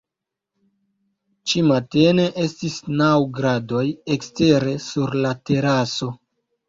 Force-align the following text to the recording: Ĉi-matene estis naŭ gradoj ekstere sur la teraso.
Ĉi-matene 1.51 2.25
estis 2.45 2.77
naŭ 3.03 3.11
gradoj 3.41 3.85
ekstere 4.17 4.75
sur 4.87 5.15
la 5.27 5.35
teraso. 5.51 6.11